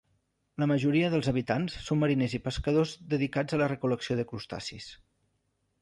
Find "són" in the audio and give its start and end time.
1.89-2.01